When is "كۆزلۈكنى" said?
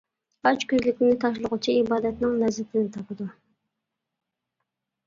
0.71-1.11